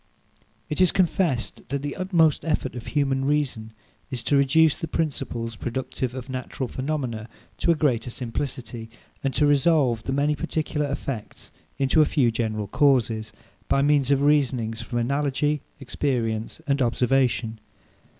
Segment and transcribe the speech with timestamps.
[0.67, 3.71] It is confessed, that the utmost effort of human reason
[4.09, 8.89] is to reduce the principles, productive of natural phenomena, to a greater simplicity,
[9.23, 13.31] and to resolve the many particular effects into a few general causes,
[13.67, 17.59] by means of reasonings from analogy, experience, and observation.